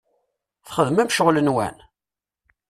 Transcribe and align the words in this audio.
Txedmem 0.65 1.09
ccɣel-nwen? 1.11 1.75